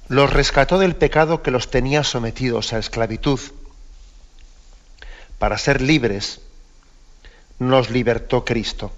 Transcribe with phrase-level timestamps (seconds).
[0.09, 3.39] Los rescató del pecado que los tenía sometidos a esclavitud.
[5.37, 6.41] Para ser libres,
[7.59, 8.91] nos libertó Cristo.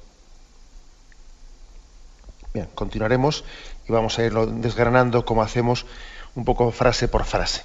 [2.54, 3.44] Bien, continuaremos
[3.88, 5.86] y vamos a irlo desgranando como hacemos
[6.36, 7.64] un poco frase por frase.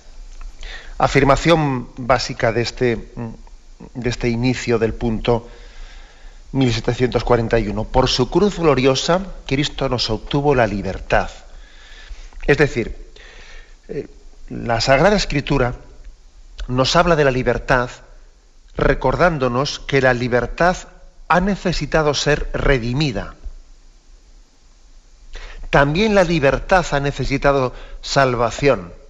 [1.03, 3.13] Afirmación básica de este,
[3.95, 5.49] de este inicio del punto
[6.53, 7.83] 1741.
[7.87, 11.29] Por su cruz gloriosa, Cristo nos obtuvo la libertad.
[12.47, 13.11] Es decir,
[13.89, 14.07] eh,
[14.49, 15.75] la Sagrada Escritura
[16.69, 17.91] nos habla de la libertad
[18.77, 20.77] recordándonos que la libertad
[21.27, 23.35] ha necesitado ser redimida.
[25.69, 29.02] También la libertad ha necesitado salvación.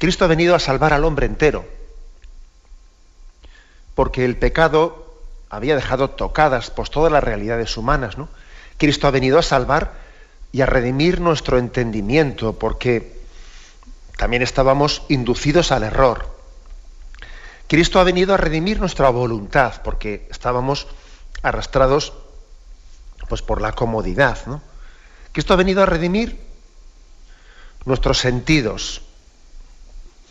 [0.00, 1.66] Cristo ha venido a salvar al hombre entero,
[3.94, 8.16] porque el pecado había dejado tocadas pues, todas las realidades humanas.
[8.16, 8.30] ¿no?
[8.78, 9.92] Cristo ha venido a salvar
[10.52, 13.20] y a redimir nuestro entendimiento, porque
[14.16, 16.34] también estábamos inducidos al error.
[17.68, 20.86] Cristo ha venido a redimir nuestra voluntad, porque estábamos
[21.42, 22.14] arrastrados
[23.28, 24.38] pues, por la comodidad.
[24.46, 24.62] ¿no?
[25.32, 26.40] Cristo ha venido a redimir
[27.84, 29.02] nuestros sentidos,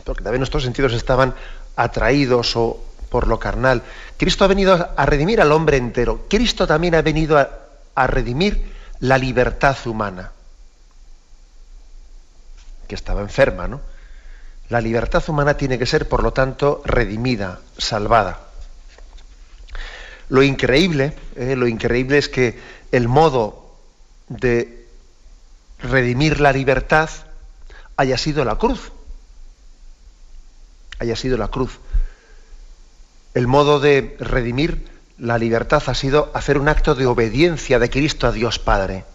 [0.10, 1.36] porque también nuestros sentidos estaban
[1.76, 3.84] atraídos o por lo carnal.
[4.18, 6.26] Cristo ha venido a redimir al hombre entero.
[6.28, 7.48] Cristo también ha venido a,
[7.94, 10.32] a redimir la libertad humana,
[12.88, 13.82] que estaba enferma, ¿no?
[14.70, 18.40] La libertad humana tiene que ser, por lo tanto, redimida, salvada.
[20.30, 22.60] Lo increíble, eh, lo increíble es que
[22.92, 23.76] el modo
[24.28, 24.88] de
[25.78, 27.12] redimir la libertad
[27.96, 28.92] haya sido la cruz
[31.00, 31.80] haya sido la cruz.
[33.34, 34.88] El modo de redimir
[35.18, 39.06] la libertad ha sido hacer un acto de obediencia de Cristo a Dios Padre.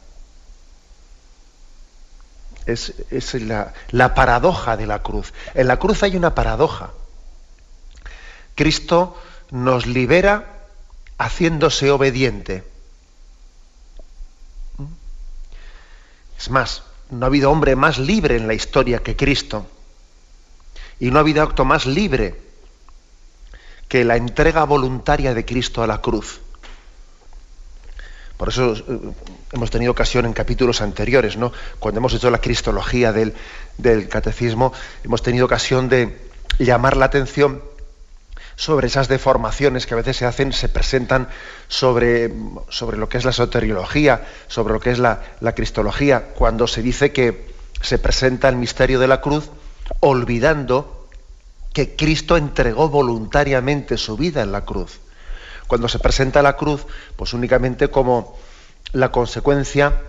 [2.67, 2.95] Es,
[3.35, 5.33] la, la paradoja de la cruz.
[5.55, 6.91] En la cruz hay una paradoja.
[8.55, 9.21] Cristo
[9.51, 10.67] nos libera
[11.19, 12.65] haciéndose obediente.
[16.39, 19.67] Es más, no ha habido hombre más libre en la historia que Cristo.
[21.05, 22.35] Y no ha habido acto más libre
[23.89, 26.41] que la entrega voluntaria de Cristo a la cruz.
[28.39, 29.13] Por eso eh,
[29.53, 31.53] hemos tenido ocasión en capítulos anteriores, ¿no?
[31.79, 33.35] cuando hemos hecho la cristología del,
[34.09, 34.73] catecismo,
[35.05, 36.19] hemos tenido ocasión de
[36.59, 37.63] llamar la atención
[38.57, 41.29] sobre esas deformaciones que a veces se hacen, se presentan
[41.69, 45.21] sobre, lo que es la soteriología, sobre lo que es la,
[45.55, 47.53] cristología, cuando se dice que
[47.83, 49.51] se presenta el misterio de la cruz
[50.01, 51.09] olvidando
[51.73, 55.01] que Cristo entregó voluntariamente su vida en la cruz.
[55.67, 56.87] Cuando se presenta la cruz,
[57.17, 58.39] pues únicamente como
[58.93, 60.03] la consecuencia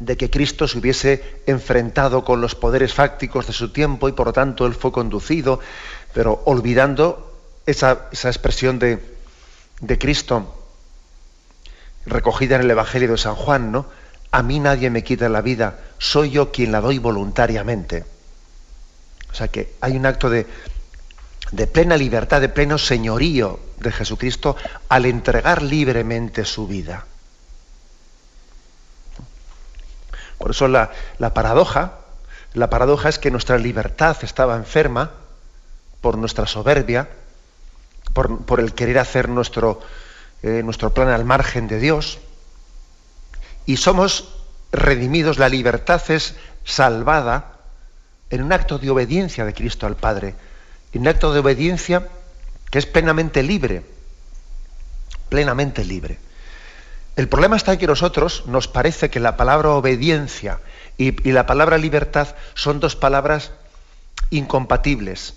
[0.00, 4.28] de que Cristo se hubiese enfrentado con los poderes fácticos de su tiempo y por
[4.28, 5.60] lo tanto él fue conducido,
[6.14, 7.32] pero olvidando
[7.66, 8.98] esa, esa expresión de,
[9.80, 10.56] de Cristo
[12.06, 13.86] recogida en el Evangelio de San Juan, ¿no?
[14.32, 18.04] A mí nadie me quita la vida, soy yo quien la doy voluntariamente.
[19.30, 20.46] O sea que hay un acto de,
[21.52, 24.56] de plena libertad, de pleno señorío de Jesucristo
[24.88, 27.06] al entregar libremente su vida.
[30.38, 30.90] Por eso la,
[31.34, 31.98] paradoja,
[32.54, 35.10] la paradoja es que nuestra libertad estaba enferma
[36.00, 37.08] por nuestra soberbia,
[38.14, 39.82] por, el querer hacer nuestro,
[40.42, 42.20] eh, nuestro plan al margen de Dios,
[43.66, 44.30] y somos
[44.72, 47.59] redimidos, la libertad es salvada
[48.30, 50.34] en un acto de obediencia de Cristo al Padre
[50.98, 52.08] un acto de obediencia
[52.70, 53.84] que es plenamente libre,
[55.28, 56.18] plenamente libre.
[57.16, 60.60] El problema está en que nosotros nos parece que la palabra obediencia
[60.96, 63.52] y, la palabra libertad son dos palabras
[64.30, 65.34] incompatibles.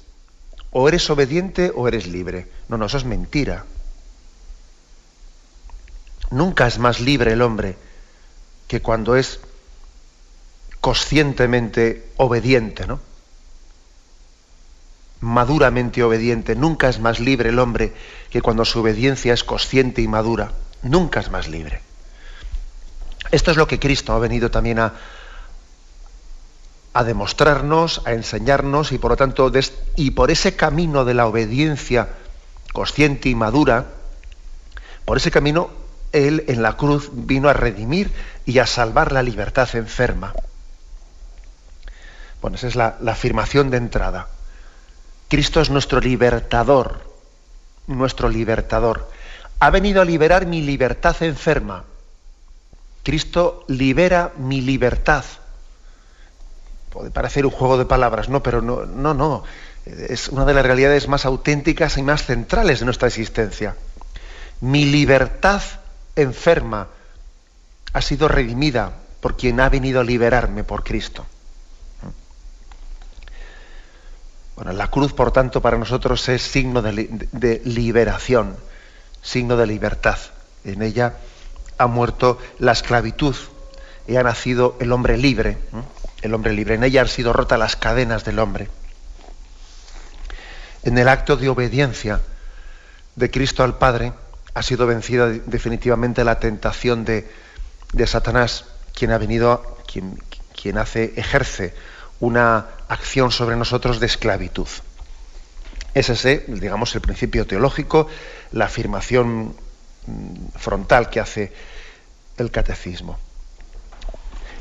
[0.72, 2.48] O eres obediente o eres libre.
[2.68, 3.66] No, no, eso es mentira.
[6.32, 7.78] Nunca es más libre el hombre
[8.68, 9.40] que cuando es
[10.84, 13.00] conscientemente obediente, ¿no?
[15.22, 16.58] maduramente obediente.
[16.58, 17.94] Nunca es más libre el hombre
[18.30, 20.52] que cuando su obediencia es consciente y madura.
[20.82, 21.82] Nunca es más libre.
[23.32, 24.96] Esto es lo que Cristo ha venido también a,
[26.92, 29.50] a demostrarnos, a enseñarnos y por lo tanto,
[29.96, 32.10] y por ese camino de la obediencia
[32.74, 33.86] consciente y madura,
[35.06, 35.70] por ese camino
[36.12, 38.12] Él en la cruz vino a redimir
[38.46, 40.34] y a salvar la libertad enferma.
[42.44, 44.28] Bueno, esa es la afirmación de entrada.
[45.30, 47.00] Cristo es nuestro libertador,
[47.88, 49.10] nuestro libertador.
[49.60, 51.86] Ha venido a liberar mi libertad enferma.
[53.02, 55.24] Cristo libera mi libertad.
[56.90, 59.46] Puede parecer un juego de palabras, no, pero no, no, no.
[59.86, 63.78] Es una de las realidades más auténticas y más centrales de nuestra existencia.
[64.60, 65.62] Mi libertad
[66.18, 66.90] enferma
[67.94, 68.92] ha sido redimida
[69.22, 71.26] por quien ha venido a liberarme por Cristo.
[74.56, 78.56] Bueno, la cruz, por tanto, para nosotros es signo de, liberación,
[79.22, 80.18] signo de libertad.
[80.64, 81.16] En ella
[81.78, 83.36] ha muerto la esclavitud
[84.08, 85.58] y ha nacido el hombre libre.
[86.22, 86.76] El hombre libre.
[86.76, 88.70] En ella han sido rotas las cadenas del hombre.
[90.84, 92.22] En el acto de obediencia
[93.16, 94.14] de Cristo al Padre
[94.54, 97.28] ha sido vencida definitivamente la tentación de,
[98.06, 100.22] Satanás, quien ha venido, quien,
[100.56, 101.74] quien hace, ejerce
[102.20, 104.68] una acción sobre nosotros de esclavitud.
[105.94, 108.08] Ese es, digamos, el principio teológico,
[108.52, 109.56] la afirmación
[110.08, 111.54] mm, frontal que hace
[112.38, 113.20] el catecismo.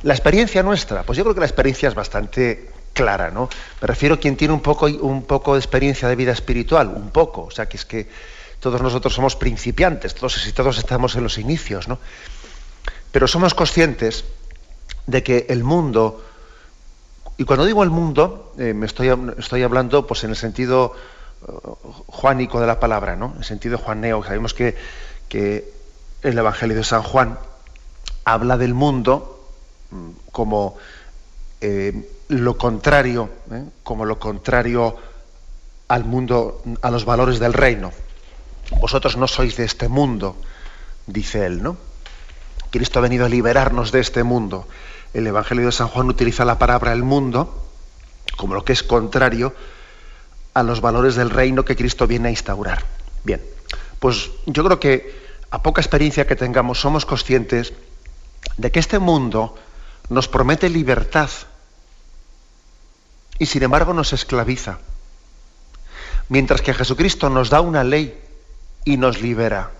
[0.02, 3.48] La experiencia nuestra, pues yo creo que la experiencia es bastante clara, ¿no?
[3.80, 7.10] Me refiero a quien tiene un poco, un poco de experiencia de vida espiritual, un
[7.10, 8.08] poco, o sea, que es que
[8.60, 11.98] todos nosotros somos principiantes, todos y todos estamos en los inicios, ¿no?
[13.10, 14.24] Pero somos conscientes
[15.06, 16.24] de que el mundo
[17.38, 20.94] y cuando digo el mundo, eh, me estoy, estoy, hablando pues, en el sentido
[21.46, 21.74] uh,
[22.06, 23.32] juánico de la palabra, ¿no?
[23.32, 24.22] en el sentido juaneo.
[24.22, 24.76] Sabemos que,
[25.28, 25.72] que
[26.22, 27.38] el Evangelio de San Juan
[28.24, 29.48] habla del mundo
[29.90, 30.76] mm, como
[31.60, 33.64] eh, lo contrario, ¿eh?
[33.82, 34.96] como lo contrario
[35.88, 37.92] al mundo, a los valores del reino.
[38.80, 40.36] Vosotros no sois de este mundo,
[41.06, 41.76] dice él, ¿no?
[42.70, 44.66] Cristo ha venido a liberarnos de este mundo
[45.14, 47.62] el Evangelio de San Juan utiliza la palabra el mundo
[48.36, 49.54] como lo que es contrario
[50.54, 52.84] a los valores del reino que Cristo viene a instaurar.
[53.24, 53.42] Bien,
[53.98, 57.72] pues yo creo que a poca experiencia que tengamos somos conscientes
[58.56, 59.56] de que este mundo
[60.08, 61.30] nos promete libertad
[63.38, 64.78] y sin embargo nos esclaviza.
[66.28, 68.18] Mientras que Jesucristo nos da una ley
[68.84, 69.70] y nos libera.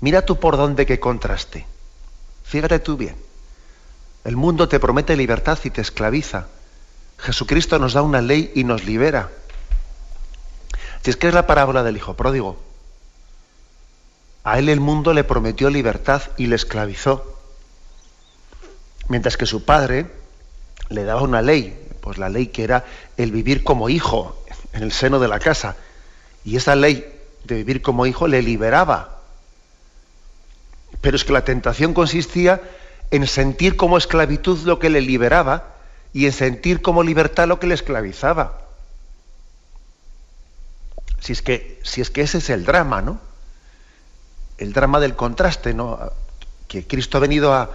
[0.00, 1.66] Mira tú por dónde que contraste.
[2.44, 3.27] Fíjate tú bien.
[4.24, 6.46] El mundo te promete libertad y te esclaviza.
[7.18, 9.30] Jesucristo nos da una ley y nos libera.
[11.02, 12.58] Si es que es la parábola del Hijo Pródigo.
[14.44, 17.38] A él el mundo le prometió libertad y le esclavizó.
[19.08, 20.06] Mientras que su padre
[20.90, 22.84] le daba una ley, pues la ley que era
[23.16, 25.76] el vivir como hijo en el seno de la casa.
[26.44, 27.06] Y esa ley
[27.44, 29.18] de vivir como hijo le liberaba.
[31.00, 32.60] Pero es que la tentación consistía
[33.10, 35.74] en sentir como esclavitud lo que le liberaba
[36.12, 38.60] y en sentir como libertad lo que le esclavizaba.
[41.20, 43.20] Si es que, si es que ese es el drama, ¿no?
[44.58, 46.12] El drama del contraste, ¿no?
[46.66, 47.70] Que Cristo ha venido a,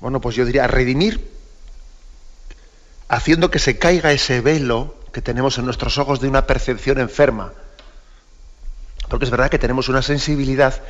[0.00, 1.30] bueno, pues yo diría, a redimir,
[3.08, 7.52] haciendo que se caiga ese velo que tenemos en nuestros ojos de una percepción enferma.
[9.08, 10.82] Porque es verdad que tenemos una sensibilidad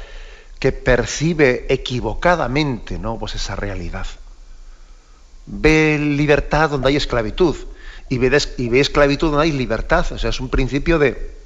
[0.58, 3.18] que percibe equivocadamente ¿no?
[3.18, 4.06] pues esa realidad.
[5.46, 7.56] Ve libertad donde hay esclavitud
[8.08, 10.06] y ve, esclavitud donde hay libertad.
[10.12, 11.36] O sea, es un principio de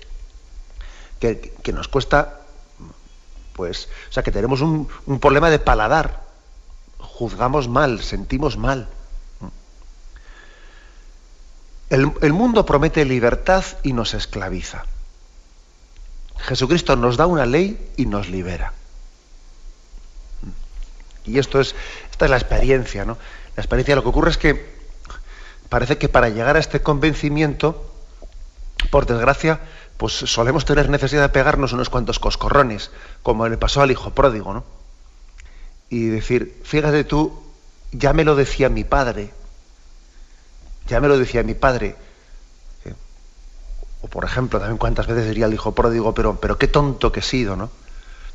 [1.18, 2.40] que, nos cuesta,
[3.54, 6.22] pues, o sea, que tenemos un, un problema de paladar.
[6.98, 8.88] Juzgamos mal, sentimos mal.
[11.90, 14.84] El, el, mundo promete libertad y nos esclaviza.
[16.38, 18.72] Jesucristo nos da una ley y nos libera.
[21.30, 21.74] Y esto es,
[22.10, 23.16] esta es la experiencia, ¿no?
[23.56, 24.80] La experiencia, lo que ocurre es que
[25.68, 27.90] parece que para llegar a este convencimiento,
[28.90, 29.60] por desgracia,
[29.96, 32.90] pues solemos tener necesidad de pegarnos unos cuantos coscorrones,
[33.22, 34.64] como le pasó al hijo pródigo, ¿no?
[35.88, 37.42] Y decir, fíjate tú,
[37.92, 39.30] ya me lo decía mi padre,
[40.86, 41.96] ya me lo decía mi padre.
[44.02, 47.20] O por ejemplo, también cuántas veces diría el hijo pródigo, pero, pero qué tonto que
[47.20, 47.70] he sido, ¿no?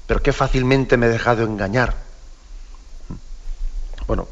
[0.05, 1.95] Pero qué fácilmente me he dejado engañar.
[4.07, 4.27] Bueno,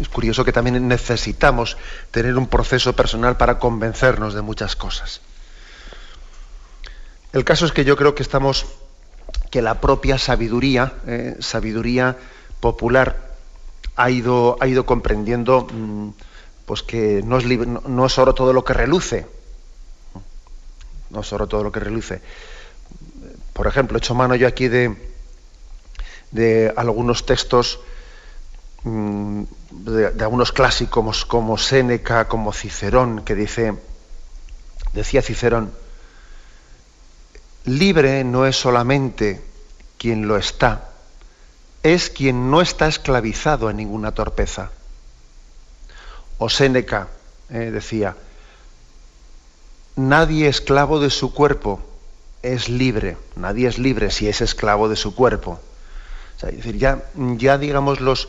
[0.00, 1.76] es curioso que también necesitamos
[2.10, 5.20] tener un proceso personal para convencernos de muchas cosas.
[7.32, 8.66] El caso es que yo creo que estamos,
[9.50, 12.16] que la propia sabiduría, eh, sabiduría
[12.60, 13.28] popular,
[13.96, 16.10] ha ido, ha ido comprendiendo mm,
[16.64, 19.26] pues que no es, oro todo lo que reluce.
[21.10, 22.22] No es oro todo lo que reluce.
[23.52, 24.94] Por ejemplo, he hecho mano yo aquí de,
[26.30, 27.80] de algunos textos
[28.88, 33.74] Mm, de, algunos clásicos como Séneca, como Cicerón, que dice,
[34.94, 35.72] decía Cicerón,
[37.66, 39.42] libre no es solamente
[39.98, 40.88] quien lo está,
[41.82, 44.70] es quien no está esclavizado en ninguna torpeza.
[46.38, 47.08] O Séneca
[47.50, 48.16] eh, decía,
[49.96, 51.80] nadie esclavo de su cuerpo
[52.42, 55.60] es libre, nadie es libre si es esclavo de su cuerpo.
[56.40, 58.28] es decir, ya, ya digamos los,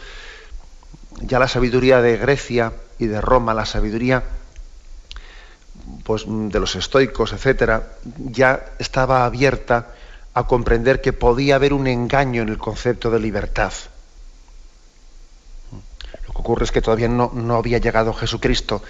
[1.21, 4.23] ya la sabiduría de Grecia y de Roma, la sabiduría
[6.03, 9.93] pues, de los estoicos, etcétera, ya estaba abierta
[10.33, 13.73] a comprender que podía haber un engaño en el concepto de libertad.
[16.27, 18.81] Lo que ocurre es que todavía no, no había llegado Jesucristo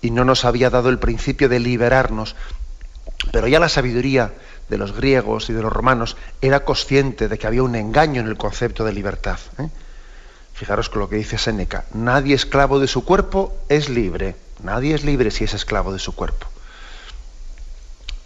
[0.00, 2.34] y no nos había dado el principio de liberarnos,
[3.32, 4.32] pero ya la sabiduría
[4.68, 8.28] de los griegos y de los romanos era consciente de que había un engaño en
[8.28, 9.38] el concepto de libertad.
[9.58, 9.68] ¿eh?
[10.54, 15.04] Fijaros con lo que dice Séneca, nadie esclavo de su cuerpo es libre, nadie es
[15.04, 16.46] libre si es esclavo de su cuerpo.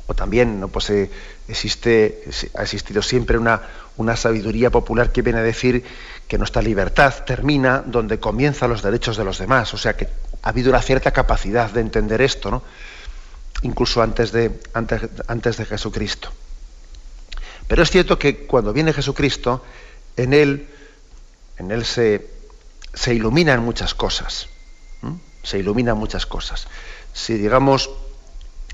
[0.06, 0.68] O también ¿no?
[0.68, 1.11] pues, eh,
[1.49, 2.23] existe,
[2.54, 3.62] ha existido siempre una,
[3.97, 5.85] una sabiduría popular que viene a decir
[6.28, 9.73] que nuestra libertad termina donde comienzan los derechos de los demás.
[9.73, 10.08] O sea que
[10.42, 12.62] ha habido una cierta capacidad de entender esto, ¿no?
[13.62, 16.30] incluso antes de, antes, antes de Jesucristo.
[17.66, 19.64] Pero es cierto que cuando viene Jesucristo,
[20.16, 20.68] en él
[21.58, 22.26] en él se,
[23.06, 24.48] iluminan muchas cosas.
[25.42, 26.68] Se iluminan muchas cosas.
[27.12, 27.90] Si digamos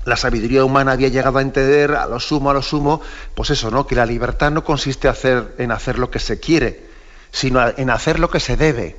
[0.05, 3.01] la sabiduría humana había llegado a entender a lo sumo, a lo sumo,
[3.33, 3.87] pues eso, ¿no?
[3.87, 5.09] Que la libertad no consiste
[5.57, 6.85] en hacer lo que se quiere,
[7.31, 8.95] sino en hacer lo que se debe.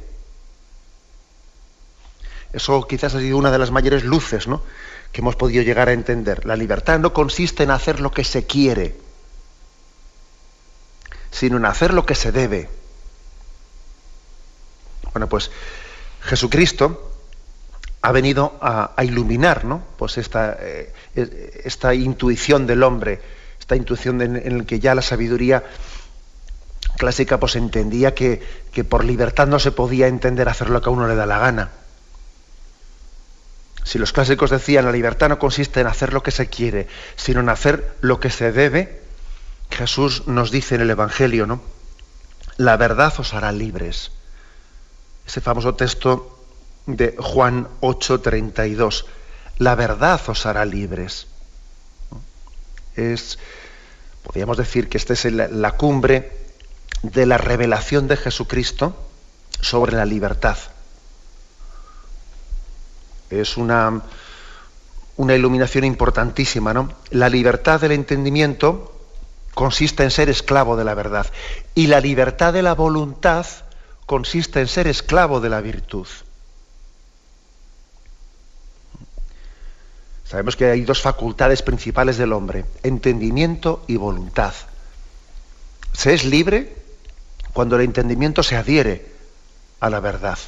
[2.52, 4.62] Eso quizás ha sido una de las mayores luces, ¿no?
[5.12, 6.45] Que hemos podido llegar a entender.
[6.45, 8.97] La libertad no consiste en hacer lo que se quiere,
[11.31, 12.69] sino en hacer lo que se debe.
[15.17, 15.51] Bueno, pues
[16.21, 17.11] Jesucristo
[18.03, 19.83] ha venido a, iluminar ¿no?
[19.97, 20.93] pues esta, eh,
[21.65, 23.19] esta, intuición del hombre,
[23.59, 25.65] esta intuición en, la que ya la sabiduría
[26.99, 28.43] clásica pues entendía que,
[28.75, 31.39] que, por libertad no se podía entender hacer lo que a uno le da la
[31.39, 31.71] gana.
[33.85, 37.41] Si los clásicos decían la libertad no consiste en hacer lo que se quiere, sino
[37.41, 39.01] en hacer lo que se debe,
[39.71, 41.63] Jesús nos dice en el Evangelio, ¿no?
[42.59, 44.11] La verdad os hará libres
[45.26, 46.38] ese famoso texto
[46.87, 49.04] de Juan 8:32.
[49.59, 51.26] La verdad os hará libres.
[52.95, 53.38] Es,
[54.23, 56.33] podríamos decir que esta es la, cumbre
[57.02, 58.97] de la revelación de Jesucristo
[59.61, 60.56] sobre la libertad.
[63.28, 64.02] Es una,
[65.16, 66.92] una iluminación importantísima, ¿no?
[67.11, 68.92] La libertad del entendimiento
[69.54, 71.26] consiste en ser esclavo de la verdad.
[71.75, 73.47] Y la libertad de la voluntad
[74.07, 76.07] consiste en ser esclavo de la virtud.
[80.25, 84.55] Sabemos que hay dos facultades principales del hombre, entendimiento y voluntad.
[85.93, 86.77] Se es libre
[87.53, 89.07] cuando el entendimiento se adhiere
[89.81, 90.39] a la verdad.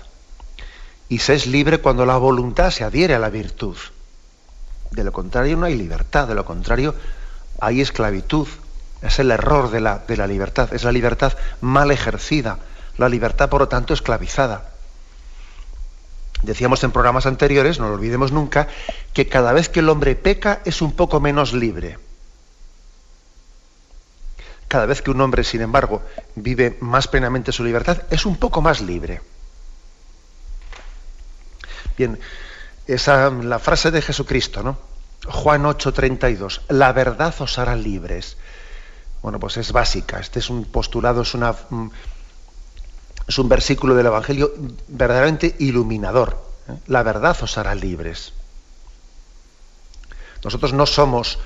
[1.08, 3.76] Y se es libre cuando la voluntad se adhiere a la virtud.
[4.90, 6.94] De lo contrario no hay libertad, de lo contrario
[7.60, 8.48] hay esclavitud.
[9.00, 12.58] Es el error de la, de la libertad, es la libertad mal ejercida,
[12.98, 14.70] la libertad, por lo tanto, esclavizada.
[16.42, 18.68] Decíamos en programas anteriores, no lo olvidemos nunca,
[19.12, 21.98] que cada vez que el hombre peca es un poco menos libre.
[24.68, 26.02] Cada vez que un hombre, sin embargo,
[26.34, 29.22] vive más plenamente su libertad, es un poco más libre.
[31.96, 32.18] Bien,
[32.86, 34.78] esa la frase de Jesucristo, ¿no?
[35.26, 38.36] Juan 8:32, la verdad os hará libres.
[39.22, 40.20] Bueno, pues es básica.
[40.20, 41.88] Este es un postulado, es una mm,
[43.28, 44.54] es un versículo del Evangelio
[44.88, 46.42] verdaderamente iluminador.
[46.86, 48.32] La verdad os hará libres.
[50.42, 51.38] Nosotros no somos,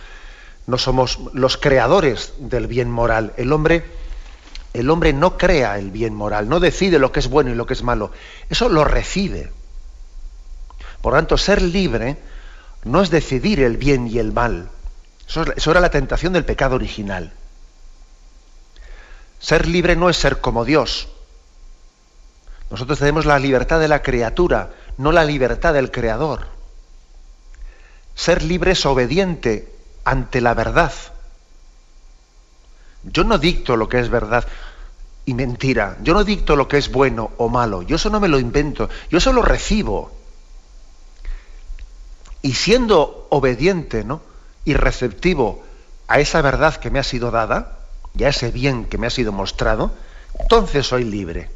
[0.68, 3.34] no somos los creadores del bien moral.
[3.36, 3.84] El hombre,
[4.72, 7.66] el hombre no crea el bien moral, no decide lo que es bueno y lo
[7.66, 8.12] que es malo.
[8.48, 9.52] Eso lo recibe.
[11.00, 12.16] Por lo tanto, ser libre
[12.84, 14.70] no es decidir el bien y el mal.
[15.26, 17.32] eso era la tentación del pecado original.
[19.40, 21.08] Ser libre no es ser como Dios.
[22.72, 26.46] Nosotros tenemos la libertad de la criatura, no la libertad del creador.
[28.14, 29.70] Ser libre es obediente
[30.04, 30.90] ante la verdad.
[33.02, 34.46] Yo no dicto lo que es verdad
[35.26, 35.98] y mentira.
[36.02, 37.82] Yo no dicto lo que es bueno o malo.
[37.82, 38.88] Yo eso no me lo invento.
[39.10, 40.10] Yo eso lo recibo.
[42.40, 44.22] Y siendo obediente ¿no?
[44.64, 45.62] y receptivo
[46.08, 47.80] a esa verdad que me ha sido dada
[48.16, 49.92] y a ese bien que me ha sido mostrado,
[50.40, 51.50] entonces soy libre.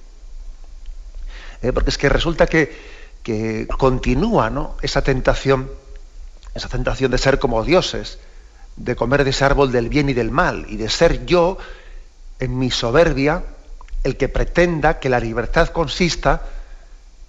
[1.63, 1.73] ¿Eh?
[1.73, 2.97] porque es que resulta que,
[3.79, 5.69] continúa esa tentación,
[6.55, 8.21] esa tentación de ser como dioses,
[8.77, 11.59] de comer de ese árbol del bien y del mal, y de ser yo,
[12.39, 13.43] en mi soberbia,
[14.05, 16.43] el que pretenda que la libertad consista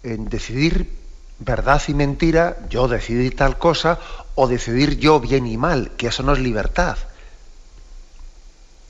[0.04, 0.92] en decidir
[1.40, 4.00] verdad y mentira, yo decidir tal cosa,
[4.36, 6.98] o decidir yo bien y mal, que eso no es libertad.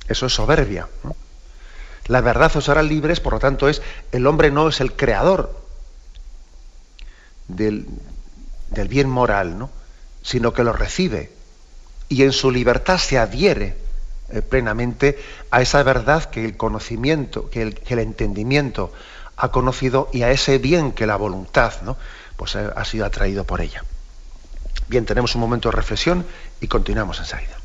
[0.08, 0.88] Eso es soberbia.
[2.08, 5.60] La verdad os hará libres, por lo tanto, es el hombre no es el creador
[7.48, 7.88] del,
[8.90, 9.70] bien moral, ¿no?
[10.22, 11.32] sino que lo recibe
[12.10, 13.78] y en su libertad se adhiere
[14.30, 15.20] eh, plenamente
[15.52, 18.92] a esa verdad que el conocimiento, que el, que el, entendimiento
[19.36, 21.98] ha conocido y a ese bien que la voluntad ¿no?
[22.36, 23.84] pues, ha, ha sido atraído por ella.
[24.88, 26.26] Bien, tenemos un momento de reflexión
[26.62, 27.58] y continuamos enseguida.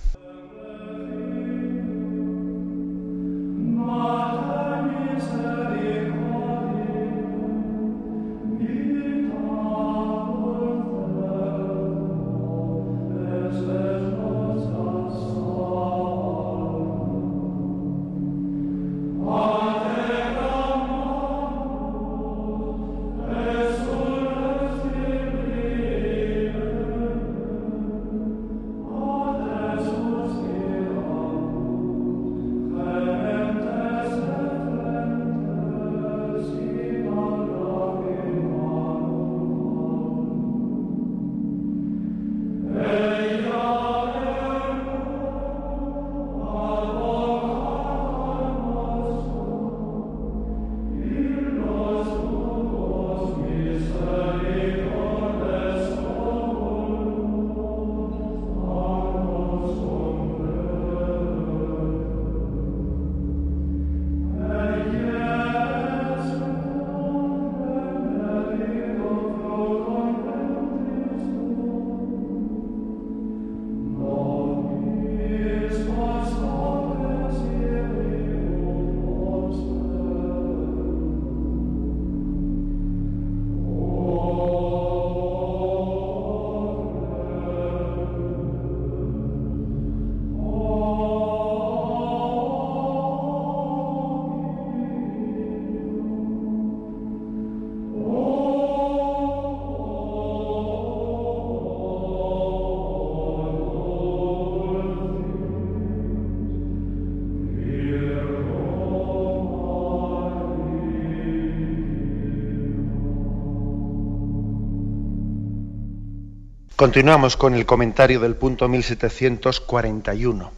[116.83, 120.51] Continuamos con el comentario del punto 1741.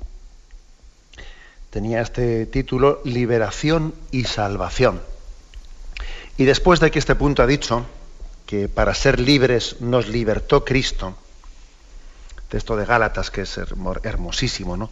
[1.69, 5.03] Tenía este título Liberación y Salvación.
[6.39, 7.85] Y después de que este punto ha dicho
[8.47, 11.15] que para ser libres nos libertó Cristo,
[12.49, 13.61] texto de Gálatas que es
[14.03, 14.89] hermosísimo, ¿no?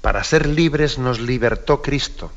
[0.00, 2.32] Para ser libres nos libertó Cristo.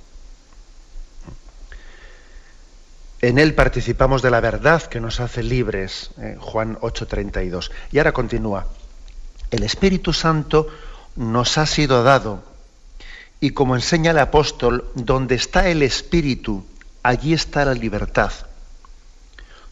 [3.25, 7.71] En Él participamos de la verdad que nos hace libres, eh, Juan 8:32.
[7.91, 8.67] Y ahora continúa.
[9.49, 10.67] El Espíritu Santo
[11.15, 12.43] nos ha sido dado
[13.41, 16.67] Y como enseña el apóstol, donde está el Espíritu,
[17.01, 18.31] allí está la libertad.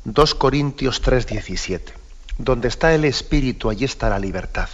[0.03, 1.93] 2 Corintios 3:17.
[2.39, 4.67] Donde está el Espíritu, allí está la libertad.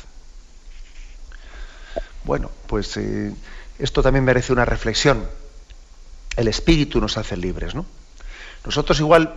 [2.23, 3.33] Bueno, pues eh,
[3.77, 5.27] esto también merece una reflexión.
[6.37, 7.85] El Espíritu nos hace libres, ¿no?
[8.69, 9.33] Nosotros igual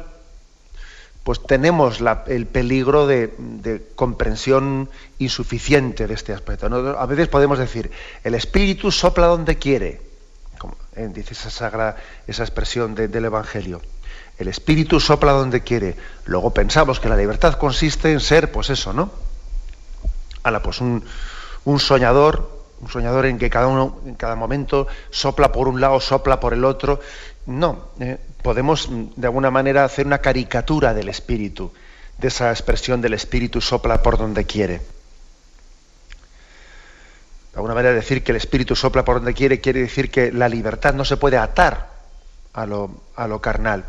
[1.25, 3.33] pues tenemos el peligro de,
[3.95, 6.66] comprensión insuficiente de este aspecto.
[6.66, 7.90] A veces podemos decir,
[8.25, 10.03] el espíritu sopla donde quiere,
[10.59, 13.81] como eh, dice esa, sagra, esa expresión del Evangelio.
[14.37, 15.97] El espíritu sopla donde quiere.
[16.27, 19.12] Luego pensamos que la libertad consiste en ser, pues eso, ¿no?
[20.42, 21.03] Ala, pues un,
[21.79, 22.51] soñador,
[22.83, 26.53] un soñador en que cada uno, en cada momento, sopla por un lado, sopla por
[26.53, 27.01] el otro.
[27.46, 31.72] No, eh, podemos mm, de alguna manera hacer una caricatura del espíritu,
[32.18, 34.78] de esa expresión del espíritu sopla por donde quiere.
[34.78, 34.87] De
[37.57, 40.94] alguna manera decir que el espíritu sopla por donde quiere quiere decir que la libertad
[40.94, 41.90] no se puede atar
[42.52, 43.85] a lo, a lo carnal.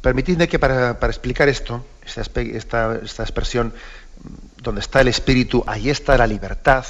[0.00, 6.16] Permitidme que para, explicar esto, esta, esta, expresión, mm, donde está el espíritu, ahí está
[6.16, 6.84] la libertad,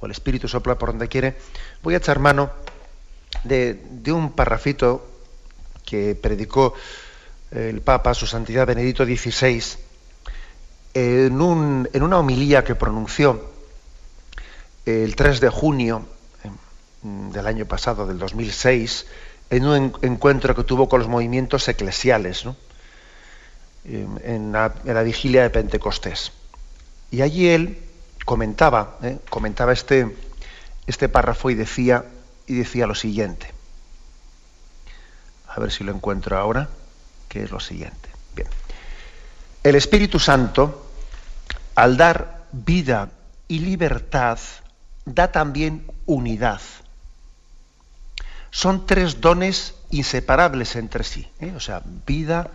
[0.00, 1.36] o el espíritu sopla por donde quiere,
[1.82, 2.50] voy a echar mano
[3.44, 3.78] de,
[4.12, 5.06] un parrafito
[5.84, 6.74] que predicó
[7.50, 9.62] el Papa, su Santidad Benedicto XVI,
[10.94, 13.50] en, una homilía que pronunció
[14.84, 16.06] el 3 de junio
[16.44, 19.06] em, del año pasado, del 2006,
[19.50, 22.46] en un encuentro que tuvo con los movimientos eclesiales,
[23.84, 26.32] en, la, vigilia de Pentecostés.
[27.10, 27.78] Y allí él
[28.24, 29.18] comentaba, ¿eh?
[29.30, 30.16] comentaba este,
[30.86, 32.04] este párrafo y decía,
[32.46, 33.52] y decía lo siguiente.
[35.48, 36.68] A ver si lo encuentro ahora,
[37.28, 38.08] que es lo siguiente.
[38.34, 38.48] Bien.
[39.62, 40.90] El Espíritu Santo,
[41.74, 43.10] al dar vida
[43.48, 44.38] y libertad,
[45.04, 46.60] da también unidad.
[48.50, 51.28] Son tres dones inseparables entre sí.
[51.40, 51.52] ¿eh?
[51.56, 52.50] O sea, vida,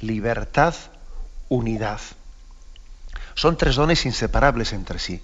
[0.00, 0.74] libertad,
[1.48, 2.00] unidad.
[3.34, 5.22] Son tres dones inseparables entre sí.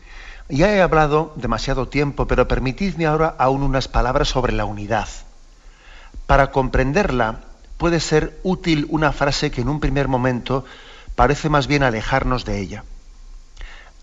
[0.48, 5.09] Ya he hablado demasiado tiempo, pero permitidme ahora aún unas palabras sobre la unidad.
[6.26, 7.40] Para comprenderla
[7.78, 10.64] puede ser útil una frase que en un primer momento
[11.16, 12.85] parece más bien alejarnos de ella.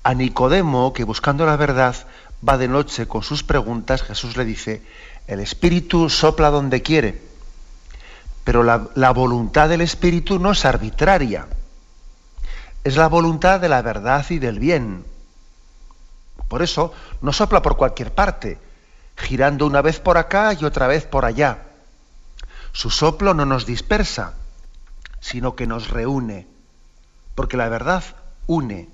[0.04, 1.96] A Nicodemo, que buscando la verdad
[2.48, 4.82] va de noche con sus preguntas, Jesús le dice,
[5.28, 7.22] el Espíritu sopla donde quiere,
[8.44, 11.46] pero la, la voluntad del Espíritu no es arbitraria,
[12.84, 15.11] es la voluntad de la verdad y del bien.
[16.52, 18.58] Por eso no sopla por cualquier parte,
[19.16, 21.60] girando una vez por acá y otra vez por allá.
[22.74, 24.34] Su soplo no nos dispersa,
[25.22, 26.48] sino que nos reúne,
[27.36, 28.04] porque la verdad
[28.48, 28.90] une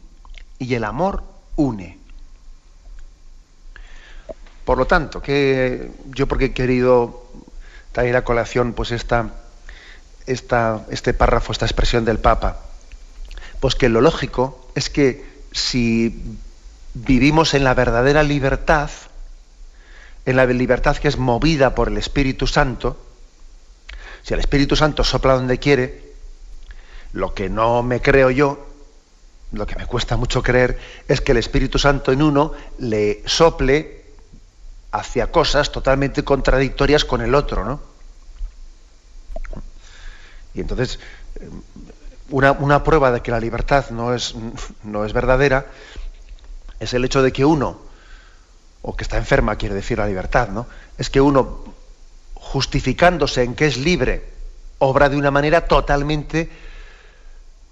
[0.60, 1.24] y el amor
[1.56, 1.98] une.
[4.64, 7.26] Por lo tanto, que yo porque he querido
[7.92, 9.32] traer a colación pues esta,
[10.28, 12.62] esta, este párrafo, esta expresión del Papa,
[13.60, 16.38] pues que lo lógico es que si
[17.06, 18.90] vivimos en la verdadera libertad,
[20.26, 22.98] en la libertad que es movida por el Espíritu Santo,
[24.24, 26.14] si el Espíritu Santo sopla donde quiere,
[27.14, 28.68] lo que no me creo yo,
[29.52, 34.06] lo que me cuesta mucho creer, es que el Espíritu Santo en uno le sople
[34.92, 37.82] hacia cosas totalmente contradictorias con el otro, ¿no?
[40.54, 41.00] Y entonces,
[42.30, 44.36] una, una prueba de que la libertad no es,
[44.84, 45.68] no es verdadera
[46.80, 47.80] es el hecho de que uno,
[48.82, 50.68] o que está enferma, quiere decir la libertad, ¿no?
[50.98, 51.64] Es que uno,
[52.34, 54.24] justificándose en que es libre,
[54.80, 56.50] obra de una manera totalmente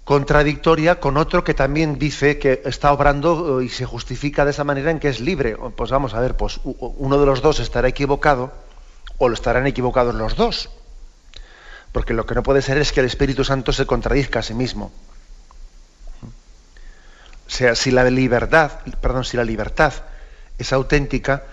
[0.04, 4.62] contradictoria con otro que también dice que está obrando eh, y se justifica de esa
[4.62, 5.56] manera en que es libre.
[5.74, 8.52] Pues vamos a ver, pues uno de los dos estará equivocado
[9.18, 10.70] o lo estarán equivocados los dos.
[11.90, 14.54] Porque lo que no puede ser es que el Espíritu Santo se contradizca a sí
[14.54, 14.92] mismo.
[17.46, 19.92] O sea, si la libertad, perdón, si la libertad
[20.58, 21.44] es auténtica,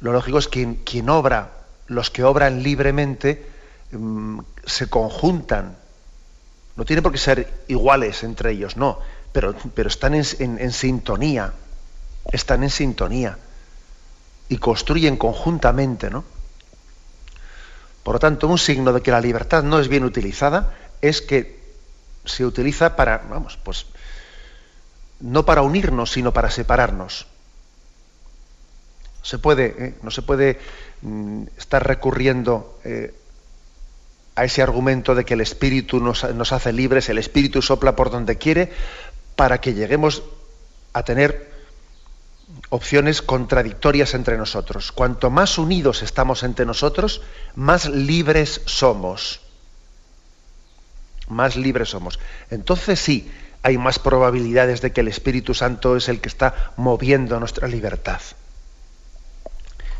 [0.00, 1.50] lo lógico es que quien, obra,
[1.86, 3.46] los que obran libremente,
[3.92, 5.76] mm, se conjuntan.
[6.76, 9.00] No tiene por qué ser iguales entre ellos, no,
[9.32, 10.24] pero, pero están en,
[10.72, 11.52] sintonía,
[12.30, 13.38] están en sintonía
[14.48, 16.24] y construyen conjuntamente, ¿no?
[18.02, 21.58] Por lo tanto, un signo de que la libertad no es bien utilizada es que
[22.24, 23.86] se utiliza para, vamos, pues
[25.20, 27.26] no para unirnos, sino para separarnos.
[29.22, 29.94] Se puede, ¿eh?
[30.02, 30.58] no se puede
[31.02, 33.14] mm, estar recurriendo eh,
[34.36, 38.10] a ese argumento de que el Espíritu nos, nos, hace libres, el Espíritu sopla por
[38.10, 38.70] donde quiere,
[39.34, 40.22] para que lleguemos
[40.92, 41.50] a tener
[42.70, 44.92] opciones contradictorias entre nosotros.
[44.92, 47.22] Cuanto más unidos estamos entre nosotros,
[47.54, 49.40] más libres somos.
[51.28, 52.18] Más libres somos.
[52.50, 53.30] Entonces sí,
[53.62, 58.20] hay más probabilidades de que el Espíritu Santo es el que está moviendo nuestra libertad.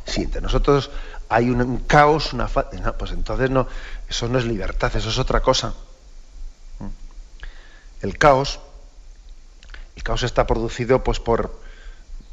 [0.04, 0.90] Si entre nosotros
[1.28, 3.66] hay un, caos, una pues entonces no,
[4.08, 5.74] eso no es libertad, eso es otra cosa.
[8.00, 8.60] El caos,
[9.96, 11.60] el caos está producido pues por,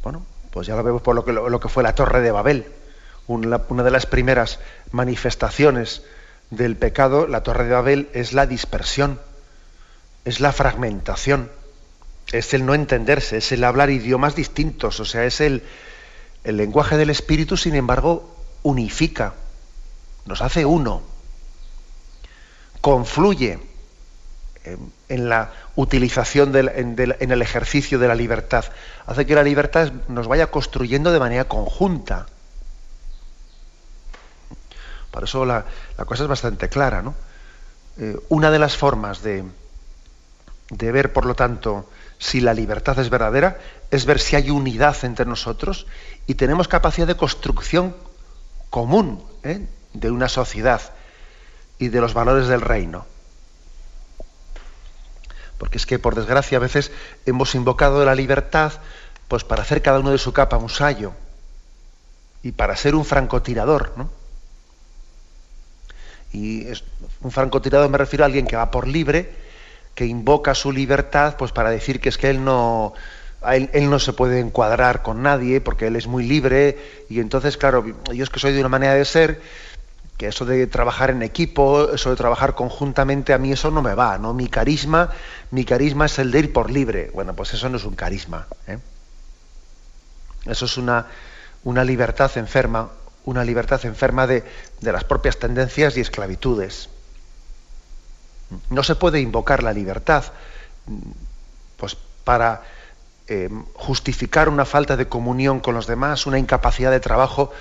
[0.03, 2.71] bueno, pues ya lo vemos por lo que, fue la Torre de Babel,
[3.27, 4.59] una de las primeras
[4.91, 6.03] manifestaciones
[6.51, 9.19] del pecado, la Torre de Babel, es la dispersión,
[10.25, 11.51] es la fragmentación,
[12.31, 15.63] es el no entenderse, es el hablar idiomas distintos, o sea, es el,
[16.43, 19.35] el lenguaje del espíritu, sin embargo, unifica,
[20.25, 21.03] nos hace uno,
[22.81, 23.59] confluye
[25.09, 28.65] en la utilización en, el ejercicio de la libertad.
[29.05, 32.25] Hace que la libertad nos vaya construyendo de manera conjunta.
[35.11, 35.65] Por eso la,
[36.05, 37.01] cosa es bastante clara.
[37.01, 37.13] ¿no?
[37.99, 39.43] Eh, una de las formas de,
[40.69, 43.59] de ver, por lo tanto, si la libertad es verdadera,
[43.91, 45.85] es ver si hay unidad entre nosotros
[46.27, 47.95] y tenemos capacidad de construcción
[48.69, 49.65] común ¿eh?
[49.93, 50.81] de una sociedad
[51.77, 53.05] y de los valores del reino.
[55.57, 56.91] Porque es que, por desgracia, a veces
[57.25, 58.73] hemos invocado la libertad
[59.27, 61.13] pues para hacer cada uno de su capa un sayo
[62.43, 63.93] y para ser un francotirador.
[66.31, 66.67] Y
[67.21, 69.44] un francotirador me refiero a alguien que va por libre,
[69.95, 72.93] que invoca su libertad pues para decir que es que él no,
[73.53, 76.77] él, no se puede encuadrar con nadie porque él es muy libre
[77.09, 79.41] y entonces, claro, yo es que soy de una manera de ser
[80.17, 83.95] que eso de trabajar en equipo, eso de trabajar conjuntamente, a mí eso no me
[83.95, 84.33] va, ¿no?
[84.33, 85.09] Mi carisma,
[85.51, 87.11] mi carisma es el de ir por libre.
[87.13, 88.47] Bueno, pues eso no es un carisma.
[88.67, 88.77] ¿eh?
[90.45, 91.07] Eso es una,
[91.65, 92.91] una libertad enferma,
[93.25, 94.45] una libertad enferma de,
[94.79, 96.89] de las propias tendencias y esclavitudes.
[98.69, 100.23] No se puede invocar la libertad
[101.77, 102.63] pues, para
[103.27, 107.51] eh, justificar una falta de comunión con los demás, una incapacidad de trabajo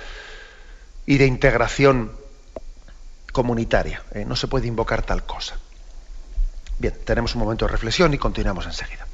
[1.05, 2.11] y de integración
[3.31, 4.03] comunitaria.
[4.11, 4.25] ¿eh?
[4.25, 5.57] no se puede invocar tal cosa.
[6.77, 9.04] Bien, tenemos un momento de reflexión y continuamos enseguida.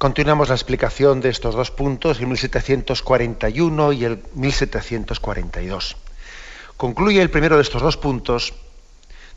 [0.00, 5.96] Continuamos la explicación de estos dos puntos, el 1741 y el 1742.
[6.78, 8.54] Concluye el primero de estos dos puntos,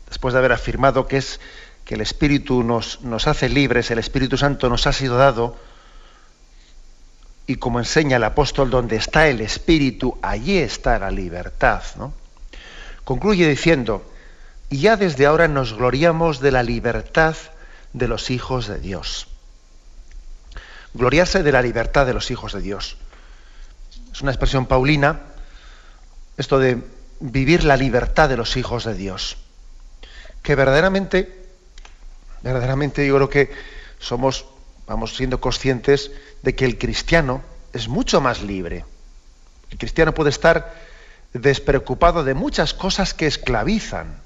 [0.08, 1.38] después de haber afirmado que es
[1.84, 5.54] que el Espíritu nos, hace libres, el Espíritu Santo nos ha sido dado,
[7.46, 11.82] y como enseña el apóstol, donde está el Espíritu, allí está la libertad.
[11.98, 12.14] ¿no?
[13.04, 14.10] Concluye diciendo,
[14.70, 17.36] ya desde ahora nos gloriamos de la libertad
[17.92, 19.28] de los hijos de Dios
[20.94, 22.96] gloriarse de la libertad de los hijos de Dios.
[24.12, 25.20] Es una expresión paulina,
[26.36, 26.82] esto de
[27.20, 29.36] vivir la libertad de los hijos de Dios.
[30.42, 31.46] Que verdaderamente,
[32.42, 33.50] verdaderamente yo creo que
[33.98, 34.46] somos,
[34.86, 38.84] vamos siendo conscientes de que el cristiano es mucho más libre.
[39.70, 40.74] El cristiano puede estar
[41.32, 44.20] despreocupado de muchas cosas que esclavizan.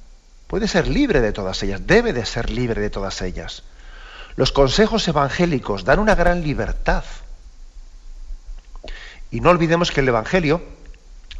[0.46, 3.62] Puede ser libre de todas ellas, debe de ser libre de todas ellas.
[4.38, 7.03] Los consejos evangélicos dan una gran libertad.
[9.33, 10.62] Y no olvidemos que el Evangelio,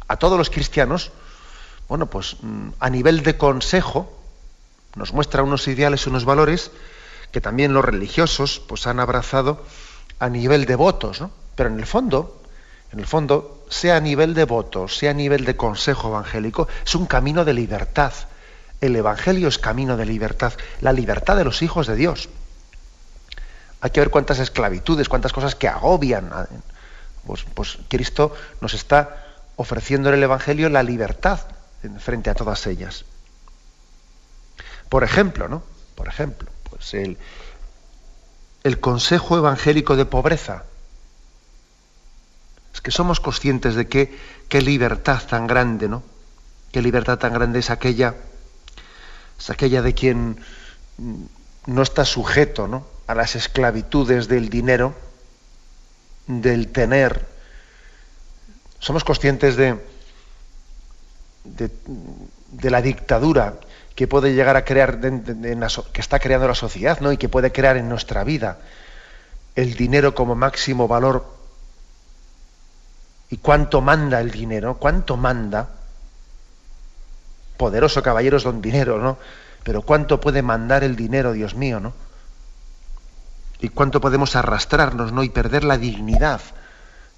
[0.09, 1.13] a todos los cristianos,
[1.87, 4.21] bueno, pues mm, a nivel de consejo,
[4.95, 6.71] nos muestra unos ideales, unos valores
[7.31, 9.63] que también los religiosos pues han abrazado
[10.19, 11.31] a nivel de votos, ¿no?
[11.55, 12.43] Pero en el fondo,
[12.91, 16.95] en el fondo, sea a nivel de votos, sea a nivel de consejo evangélico, es
[16.95, 18.11] un camino de libertad.
[18.81, 22.27] El Evangelio es camino de libertad, la libertad de los hijos de Dios.
[23.81, 26.31] Hay que ver cuántas esclavitudes, cuántas cosas que agobian.
[27.25, 31.39] Pues, pues Cristo nos está ofreciendo en el Evangelio la libertad
[31.99, 33.05] frente a todas ellas.
[34.89, 35.63] Por ejemplo, ¿no?
[35.95, 37.17] Por ejemplo, pues el,
[38.79, 40.63] consejo evangélico de pobreza.
[42.73, 46.03] Es que somos conscientes de qué libertad tan grande, ¿no?
[46.71, 48.15] Qué libertad tan grande es aquella,
[49.37, 50.39] es aquella de quien
[51.65, 52.85] no está sujeto ¿no?
[53.09, 54.93] A las esclavitudes del dinero,
[56.27, 57.25] del tener.
[58.77, 59.79] Somos conscientes de,
[61.43, 63.55] de, la dictadura
[63.95, 67.11] que puede llegar a crear, que está creando la sociedad, ¿no?
[67.11, 68.59] Y que puede crear en nuestra vida
[69.55, 71.25] el dinero como máximo valor.
[73.31, 74.77] ¿Y cuánto manda el dinero?
[74.77, 75.67] ¿Cuánto manda?
[77.57, 79.17] Poderoso caballeros don dinero, ¿no?
[79.63, 82.08] Pero cuánto puede mandar el dinero, Dios mío, ¿no?
[83.59, 85.23] Y cuánto podemos arrastrarnos, ¿no?
[85.23, 86.41] Y perder la dignidad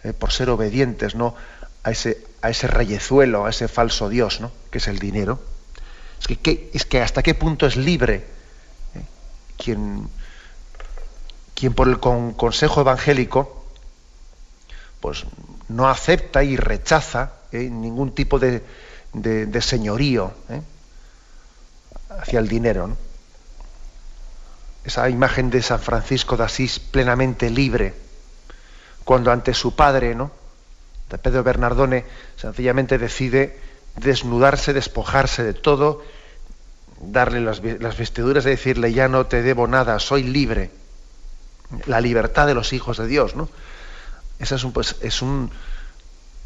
[0.04, 1.36] eh, por ser obedientes, ¿no?
[1.84, 4.52] a ese, a ese reyezuelo, a ese falso Dios, ¿no?
[4.70, 5.40] que es el dinero.
[6.20, 8.24] Es que, es que hasta qué punto es libre
[8.96, 9.02] ¿eh?
[9.58, 10.08] quien,
[11.56, 13.66] quien por el consejo evangélico
[15.00, 15.26] pues
[15.68, 17.70] no acepta y rechaza ¿eh?
[17.70, 18.64] ningún tipo de,
[19.14, 20.62] de, señorío ¿eh?
[22.10, 22.96] hacia el dinero.
[24.84, 27.94] Esa imagen de San Francisco de Asís plenamente libre,
[29.04, 30.32] cuando ante su padre, ¿no?
[31.18, 32.06] Pedro Bernardone
[32.38, 33.60] sencillamente decide
[33.98, 36.02] desnudarse, despojarse de todo,
[37.02, 40.72] darle las, vestiduras y decirle, ya no te debo nada, soy libre.
[41.86, 43.50] La libertad de los hijos de Dios, ¿no?
[44.40, 45.52] Ese es un, pues, es un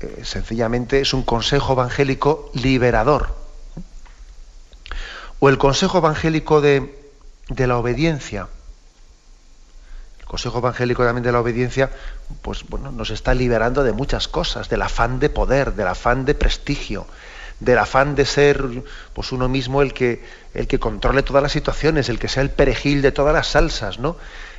[0.02, 3.34] eh, sencillamente es un consejo evangélico liberador.
[5.40, 7.05] O el consejo evangélico de,
[7.50, 8.48] de la obediencia.
[10.20, 11.92] El Consejo Evangélico también de la Obediencia,
[12.42, 16.34] pues bueno, nos está liberando de muchas cosas, del afán de poder, del afán de
[16.34, 17.06] prestigio,
[17.60, 18.64] del afán de ser
[19.14, 22.50] pues uno mismo el que, el que controle todas las situaciones, el que sea el
[22.50, 24.18] perejil de todas las salsas, ¿no?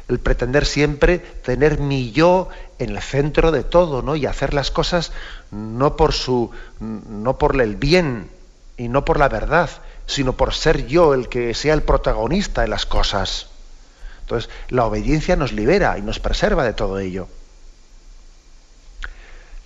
[0.08, 4.14] El pretender siempre tener mi yo en el centro de todo, ¿no?
[4.14, 5.10] Y hacer las cosas
[5.50, 8.30] no por su, no por el bien
[8.76, 9.68] y no por la verdad,
[10.06, 13.48] sino por ser yo el que sea el protagonista de las cosas.
[14.20, 17.28] Entonces, la obediencia nos libera y nos preserva de todo ello.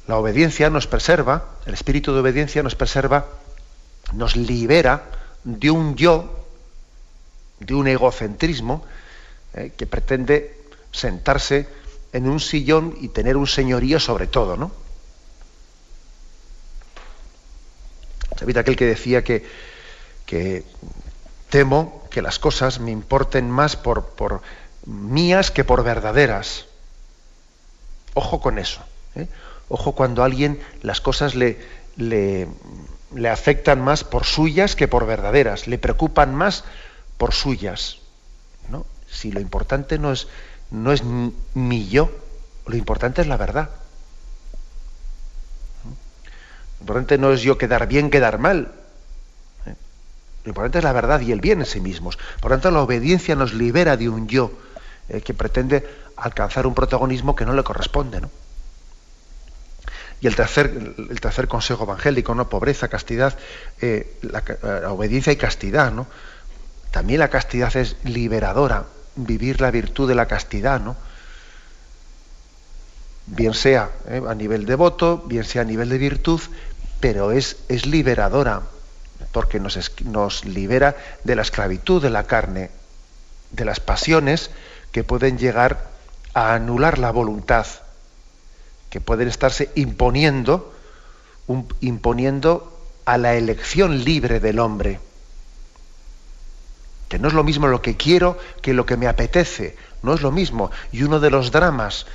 [0.07, 3.27] La obediencia nos preserva, el espíritu de obediencia nos preserva,
[4.13, 5.05] nos libera
[5.45, 6.47] de un yo,
[7.61, 8.85] de un egocentrismo
[9.55, 10.59] eh, que pretende
[10.91, 11.69] sentarse
[12.13, 14.73] en un sillón y tener un señorío sobre todo, ¿no?
[18.37, 19.47] ¿Sabéis aquel que decía que,
[20.31, 20.63] que
[21.49, 24.43] temo que las cosas me importen más por, por
[24.87, 26.67] mías que por verdaderas.
[28.15, 28.81] Ojo con eso.
[29.17, 29.27] ¿eh?
[29.69, 31.59] Ojo cuando a alguien las cosas le,
[31.97, 32.47] le,
[33.13, 36.63] le, afectan más por suyas que por verdaderas, le preocupan más
[37.19, 37.97] por suyas.
[38.69, 38.87] ¿no?
[39.11, 40.29] Si lo importante no es,
[40.71, 42.09] no es mi yo,
[42.67, 43.71] lo importante es la verdad.
[45.85, 48.80] Lo importante no es yo quedar bien, quedar mal,
[50.45, 52.19] lo importante es la verdad y el bien en sí mismos.
[52.41, 54.53] Por lo tanto, la obediencia nos libera de un yo
[55.09, 55.87] eh, que pretende
[56.17, 58.21] alcanzar un protagonismo que no le corresponde.
[60.23, 62.49] Y el tercer, consejo evangélico, ¿no?
[62.49, 63.37] pobreza, castidad,
[63.81, 64.43] eh, la,
[64.91, 65.93] obediencia y castidad.
[65.93, 66.07] ¿no?
[66.91, 68.85] También la castidad es liberadora,
[69.17, 70.81] vivir la virtud de la castidad.
[70.81, 70.97] ¿no?
[73.27, 76.41] Bien sea eh, a nivel de voto, bien sea a nivel de virtud,
[77.01, 78.63] pero es, es liberadora
[79.33, 82.71] porque nos, libera de la esclavitud de la carne,
[83.51, 84.51] de las pasiones
[84.93, 85.89] que pueden llegar
[86.35, 87.67] a anular la voluntad,
[88.89, 90.75] que pueden estarse imponiendo,
[91.81, 95.01] imponiendo a la elección libre del hombre.
[97.09, 100.23] Que no es lo mismo lo que quiero que lo que me apetece, no es
[100.23, 100.71] lo mismo.
[100.93, 102.07] Y uno de los dramas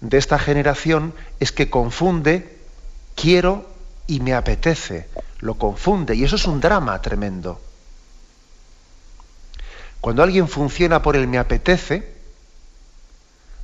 [0.00, 2.58] de esta generación es que confunde
[3.14, 3.69] quiero
[4.10, 5.08] y me apetece
[5.38, 7.60] lo confunde y eso es un drama tremendo.
[10.00, 12.12] Cuando alguien funciona por el me apetece,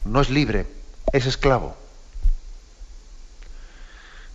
[0.04, 0.66] no es libre,
[1.12, 1.76] es esclavo.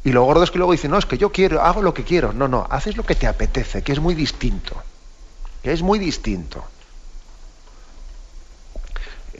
[0.03, 2.03] Y lo gordo es que luego dicen, no, es que yo quiero, hago lo que
[2.03, 2.33] quiero.
[2.33, 4.83] No, no, haces lo que te apetece, que es muy distinto.
[5.63, 6.65] Que es muy distinto.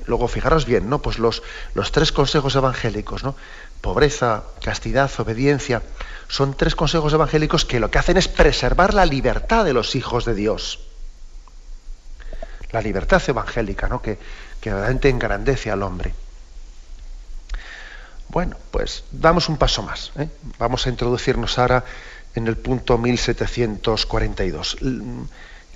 [0.06, 1.02] Luego, fijaros bien, ¿no?
[1.02, 1.44] Pues los,
[1.74, 3.36] los tres consejos evangélicos, ¿no?
[3.82, 5.82] Pobreza, castidad, obediencia,
[6.28, 10.24] son tres consejos evangélicos que lo que hacen es preservar la libertad de los hijos
[10.26, 10.80] de Dios.
[12.72, 14.02] La libertad evangélica, ¿no?
[14.02, 14.18] Que,
[14.62, 16.14] que realmente engrandece al hombre.
[18.30, 20.14] Bueno, pues damos un paso más.
[20.18, 20.30] ¿eh?
[20.58, 21.84] Vamos a introducirnos ahora
[22.34, 24.78] en el punto 1742,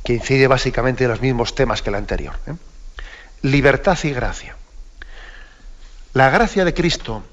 [0.04, 2.36] que incide básicamente en los mismos temas que el anterior.
[2.48, 2.54] ¿eh?
[3.42, 4.56] Libertad y gracia.
[6.14, 7.24] La gracia de Cristo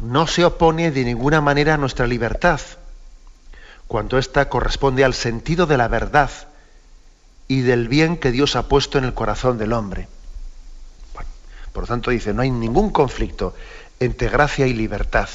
[0.00, 2.60] no se opone de ninguna manera a nuestra libertad,
[3.86, 6.30] cuando ésta corresponde al sentido de la verdad
[7.48, 10.08] y del bien que Dios ha puesto en el corazón del hombre.
[11.72, 13.54] por lo tanto, dice, no hay ningún conflicto
[14.00, 15.28] entre gracia y libertad.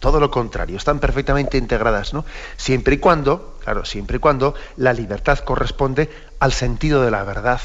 [0.00, 2.24] Todo lo contrario, están perfectamente integradas, ¿no?
[2.56, 7.60] Siempre y cuando, claro, siempre y cuando la libertad corresponde al sentido de la verdad.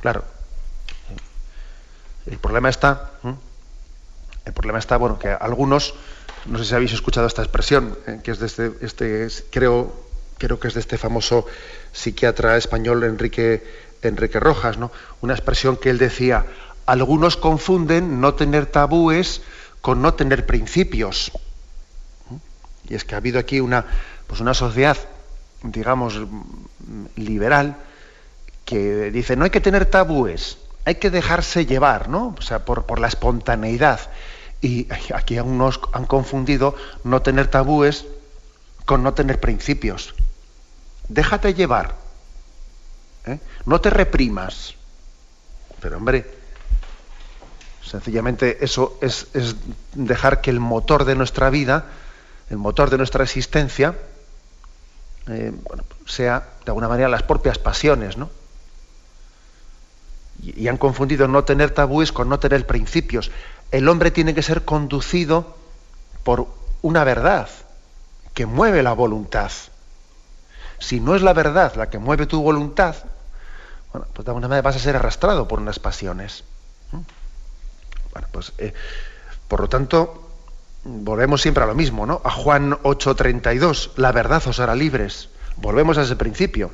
[0.00, 0.24] Claro.
[2.26, 3.12] El problema está,
[4.48, 5.94] el problema está, bueno, que algunos,
[6.46, 9.94] no sé si habéis escuchado esta expresión, eh, que es de este, este, creo,
[10.38, 11.44] creo que es de este famoso
[11.92, 13.62] psiquiatra español Enrique,
[14.00, 14.90] Enrique Rojas, ¿no?
[15.20, 16.46] Una expresión que él decía,
[16.86, 19.42] algunos confunden no tener tabúes
[19.82, 21.30] con no tener principios.
[22.88, 23.84] Y es que ha habido aquí una,
[24.26, 24.96] pues una sociedad,
[25.62, 26.18] digamos,
[27.16, 27.76] liberal,
[28.64, 32.34] que dice, no hay que tener tabúes, hay que dejarse llevar, ¿no?
[32.38, 34.00] O sea, por, por la espontaneidad.
[34.60, 38.06] Y aquí algunos han confundido no tener tabúes
[38.84, 40.14] con no tener principios.
[41.08, 41.94] Déjate llevar.
[43.26, 43.38] ¿eh?
[43.66, 44.74] No te reprimas.
[45.80, 46.26] Pero hombre,
[47.88, 49.28] Sencillamente eso es,
[49.94, 51.86] dejar que el motor de nuestra vida,
[52.50, 53.94] el motor de nuestra existencia,
[55.26, 55.52] eh,
[56.04, 58.28] sea de alguna manera las propias pasiones, ¿no?
[60.42, 63.30] Y, han confundido no tener tabúes con no tener principios.
[63.70, 65.56] El hombre tiene que ser conducido
[66.24, 66.46] por
[66.82, 67.48] una verdad
[68.34, 69.50] que mueve la voluntad.
[70.78, 72.96] Si no es la verdad la que mueve tu voluntad,
[73.92, 76.44] bueno, pues de alguna manera vas a ser arrastrado por unas pasiones.
[78.32, 78.74] Pues, eh,
[79.48, 80.28] por lo tanto,
[80.84, 82.20] volvemos siempre a lo mismo, ¿no?
[82.24, 85.28] A Juan 8:32, la verdad os hará libres.
[85.56, 86.70] Volvemos a ese principio.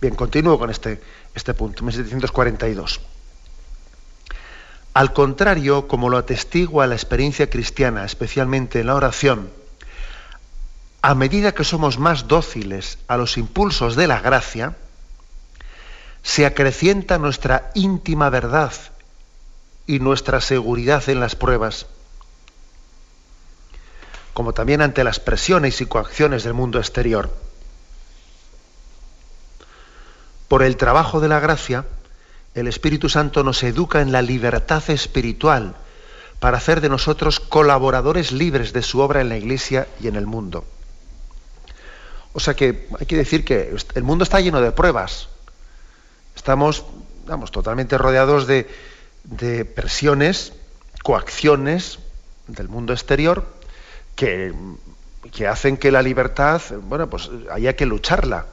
[0.00, 1.00] Bien, continúo con este,
[1.34, 3.00] este punto, 1742.
[4.96, 9.50] Al contrario, como lo atestigua la experiencia cristiana, especialmente en la oración,
[11.02, 14.74] a medida que somos más dóciles a los impulsos de la gracia,
[16.22, 18.72] se acrecienta nuestra íntima verdad
[19.86, 21.84] y nuestra seguridad en las pruebas,
[24.32, 27.28] como también ante las presiones y coacciones del mundo exterior.
[30.48, 31.84] Por el trabajo de la gracia,
[32.56, 35.76] el Espíritu Santo nos educa en la libertad espiritual
[36.40, 40.26] para hacer de nosotros colaboradores libres de su obra en la Iglesia y en el
[40.26, 40.64] mundo.
[42.32, 45.28] O sea que hay que decir que el mundo está lleno de pruebas.
[46.34, 46.86] Estamos,
[47.26, 48.66] vamos, totalmente rodeados de,
[49.74, 50.54] presiones,
[51.02, 51.98] coacciones
[52.46, 53.46] del mundo exterior
[54.14, 54.54] que,
[55.30, 58.46] que, hacen que la libertad, bueno, pues haya que lucharla.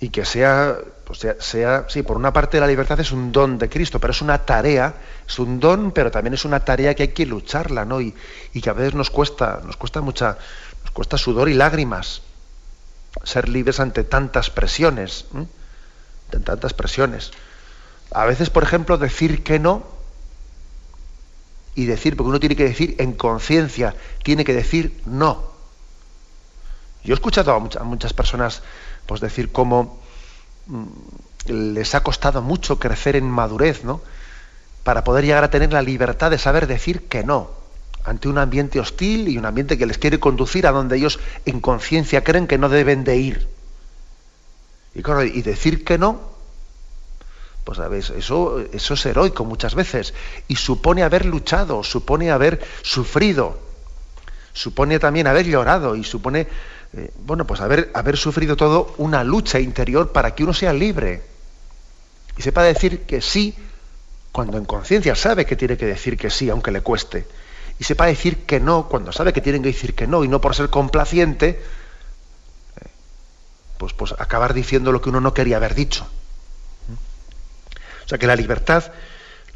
[0.00, 3.58] Y que sea, pues sea, sea, sí, por una parte la libertad es un don
[3.58, 4.94] de Cristo, pero es una tarea,
[5.28, 8.00] es un don, pero también es una tarea que hay que lucharla, ¿no?
[8.00, 8.14] Y,
[8.54, 10.38] y que a veces nos cuesta, nos cuesta mucha,
[10.82, 12.22] nos cuesta sudor y lágrimas
[13.24, 17.32] ser libres ante tantas presiones, ante tantas presiones.
[18.12, 19.84] A veces, por ejemplo, decir que no
[21.74, 25.50] y decir, porque uno tiene que decir en conciencia, tiene que decir no.
[27.04, 28.62] Yo he escuchado a muchas, personas
[29.10, 29.98] pues, decir cómo
[30.68, 30.84] mm,
[31.74, 34.00] les ha costado mucho crecer en madurez, ¿no?
[34.84, 37.50] Para poder llegar a tener la libertad de saber decir que no
[38.04, 41.60] ante un ambiente hostil y un ambiente que les quiere conducir a donde ellos en
[41.60, 43.48] conciencia creen que no deben de ir.
[44.94, 46.20] Y, decir que no
[47.64, 50.14] pues sabes, eso, eso es heroico muchas veces
[50.46, 53.58] y supone haber luchado, supone haber sufrido,
[54.52, 56.46] supone también haber llorado y supone,
[56.92, 61.22] eh, bueno, pues haber, haber sufrido todo una lucha interior para que uno sea libre
[62.36, 63.54] y sepa decir que sí
[64.32, 67.26] cuando en conciencia sabe que tiene que decir que sí, aunque le cueste,
[67.78, 70.40] y sepa decir que no cuando sabe que tiene que decir que no y no
[70.40, 71.62] por ser complaciente,
[72.80, 72.86] eh,
[73.78, 76.06] pues, pues acabar diciendo lo que uno no quería haber dicho.
[78.04, 78.92] O sea que la libertad,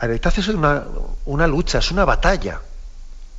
[0.00, 2.60] la libertad es una, lucha, es una batalla.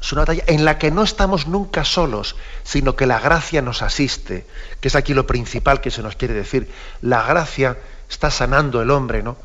[0.05, 3.81] Es una batalla en la que no estamos nunca solos, sino que la gracia nos
[3.81, 4.45] asiste,
[4.79, 6.71] que es aquí lo principal que se nos quiere decir.
[7.01, 9.35] La gracia está sanando el hombre, ¿no?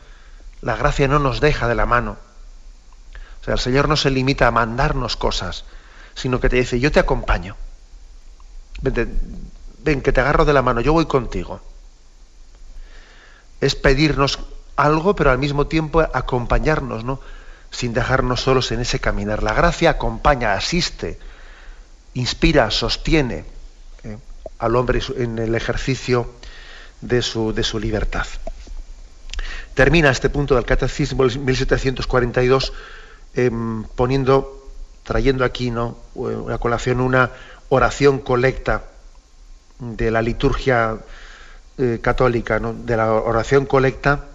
[0.61, 2.19] La gracia no nos deja de la mano.
[3.41, 5.65] O sea, el Señor no se limita a mandarnos cosas,
[6.15, 7.57] sino que te dice, yo te acompaño.
[8.83, 11.63] ven, que te agarro de la mano, yo voy contigo.
[13.63, 14.41] Es pedirnos
[14.77, 17.19] algo, pero al mismo tiempo acompañarnos, ¿no?
[17.71, 19.43] Sin dejarnos solos en ese caminar.
[19.43, 21.18] La gracia acompaña, asiste,
[22.14, 23.45] inspira, sostiene
[24.05, 24.18] eh,
[24.59, 26.31] al hombre en el ejercicio
[27.01, 28.27] de su, de su libertad.
[29.75, 32.73] Termina este punto del Catecismo 1742
[33.35, 34.68] em, poniendo,
[35.05, 35.97] trayendo aquí ¿no?
[36.14, 37.31] una colación una
[37.68, 38.85] oración colecta
[39.79, 40.99] de la liturgia
[41.79, 44.27] eh, católica, de la oración colecta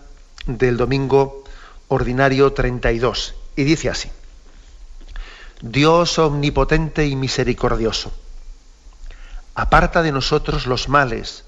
[0.48, 1.44] del domingo
[1.88, 3.36] ordinario 32.
[3.56, 4.10] Y dice así,
[5.62, 8.12] Dios omnipotente y misericordioso,
[9.56, 11.46] aparta de nosotros los males,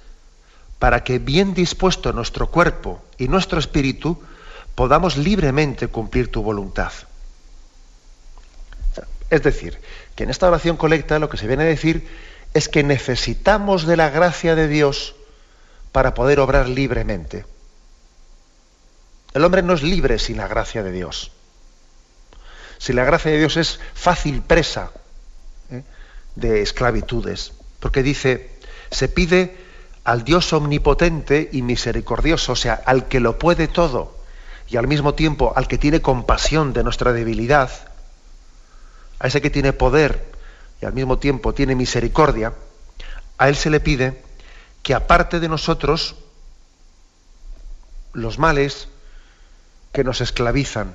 [0.79, 4.21] para que bien dispuesto nuestro cuerpo y nuestro espíritu
[4.75, 6.91] podamos libremente cumplir tu voluntad.
[9.29, 9.79] Es decir,
[10.15, 12.07] que en esta oración colecta lo que se viene a decir
[12.53, 15.15] es que necesitamos de la gracia de Dios
[15.91, 17.45] para poder obrar libremente.
[19.37, 21.31] El hombre no es libre sin la gracia de Dios.
[22.79, 24.89] Si la gracia de Dios es fácil presa
[25.69, 25.83] ¿eh?
[26.33, 28.49] de esclavitudes, porque dice,
[28.89, 29.55] se pide
[30.05, 34.17] al Dios omnipotente y misericordioso, o sea, al que lo puede todo,
[34.69, 37.69] y al mismo tiempo al que tiene compasión de nuestra debilidad,
[39.19, 40.31] a ese que tiene poder
[40.81, 42.53] y al mismo tiempo tiene misericordia,
[43.37, 44.19] a él se le pide
[44.81, 46.15] que aparte de nosotros
[48.13, 48.87] los males
[49.97, 50.93] que nos esclavizan,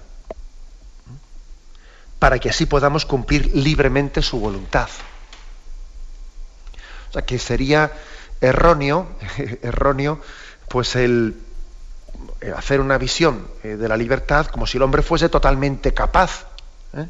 [2.20, 4.88] para que así podamos cumplir libremente su voluntad.
[7.08, 7.90] O sea, que sería
[8.40, 9.08] erróneo,
[9.62, 10.20] erróneo,
[10.68, 11.36] pues el,
[12.56, 16.46] hacer una visión eh, de la libertad como si el hombre fuese totalmente capaz.
[16.96, 17.08] ¿eh?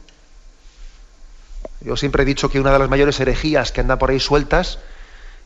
[1.83, 4.79] Yo siempre he dicho que una de las mayores herejías que andan por ahí sueltas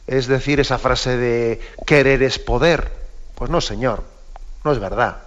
[0.07, 2.93] es decir esa frase de querer es poder.
[3.35, 4.05] Pues no, señor,
[4.63, 5.26] no es verdad.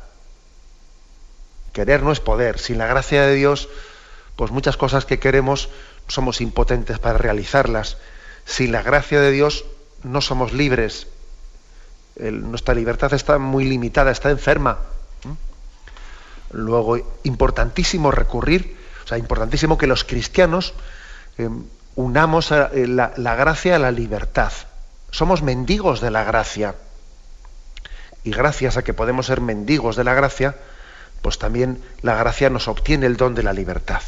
[1.73, 2.59] Querer no es poder.
[2.59, 3.69] Sin la gracia de Dios,
[4.35, 5.69] pues muchas cosas que queremos
[6.07, 7.97] somos impotentes para realizarlas.
[8.45, 9.65] Sin la gracia de Dios
[10.03, 11.07] no somos libres.
[12.17, 14.79] nuestra libertad está muy limitada, está enferma.
[16.51, 20.73] Luego, importantísimo recurrir, o sea, importantísimo que los cristianos
[21.37, 21.63] em,
[21.95, 24.51] unamos eh, la gracia a la libertad.
[25.11, 26.75] Somos mendigos de la gracia.
[28.23, 30.55] Y gracias a que podemos ser mendigos de la gracia,
[31.21, 34.01] pues también la gracia nos obtiene el don de la libertad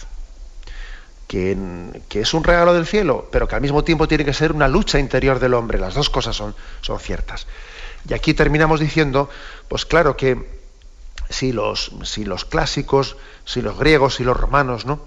[1.31, 4.67] que, es un regalo del cielo, pero que al mismo tiempo tiene que ser una
[4.67, 5.79] lucha interior del hombre.
[5.79, 6.53] Las dos cosas son,
[6.99, 7.47] ciertas.
[8.07, 9.29] Y aquí terminamos diciendo,
[9.69, 10.59] pues claro que
[11.29, 14.99] si los, si clásicos, si los griegos y los romanos, ¿no?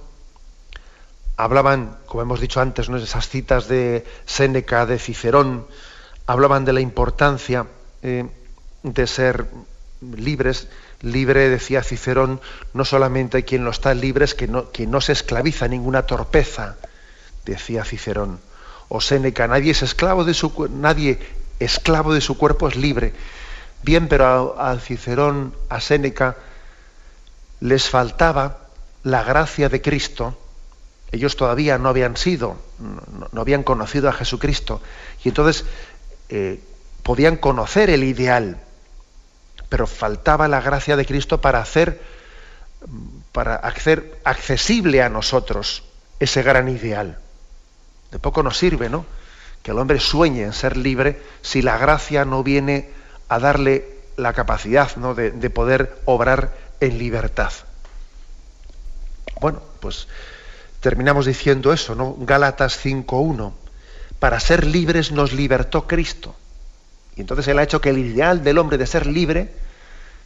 [1.36, 2.96] Hablaban, como hemos dicho antes, ¿no?
[2.96, 5.66] esas citas de Séneca, de Cicerón,
[6.26, 7.66] hablaban de la importancia
[8.02, 8.26] eh,
[8.82, 9.46] de ser
[10.00, 10.68] libres,
[11.04, 12.40] libre, decía Cicerón,
[12.72, 16.76] no solamente quien lo está libre, es que no, no se esclaviza ninguna torpeza,
[17.44, 18.40] decía Cicerón.
[18.88, 21.18] O Séneca, nadie es esclavo de su nadie
[21.58, 23.12] esclavo de su cuerpo es libre.
[23.82, 26.36] Bien, pero a, Cicerón, a Séneca,
[27.60, 28.68] les faltaba
[29.02, 30.38] la gracia de Cristo.
[31.12, 32.56] Ellos todavía no habían sido,
[33.32, 34.80] no, habían conocido a Jesucristo.
[35.22, 35.64] Y entonces
[36.28, 36.60] eh,
[37.02, 38.58] podían conocer el ideal,
[39.68, 42.00] pero faltaba la gracia de Cristo para hacer,
[43.32, 45.84] para hacer accesible a nosotros
[46.20, 47.18] ese gran ideal.
[48.10, 49.06] De poco nos sirve, ¿no?
[49.62, 52.90] Que el hombre sueñe en ser libre si la gracia no viene
[53.28, 55.14] a darle la capacidad ¿no?
[55.14, 57.52] de, de poder obrar en libertad.
[59.40, 60.06] Bueno, pues
[60.80, 62.14] terminamos diciendo eso, ¿no?
[62.20, 63.52] Gálatas 5.1.
[64.18, 66.36] Para ser libres nos libertó Cristo.
[67.16, 69.48] Y entonces Él ha hecho que el ideal del hombre de ser libre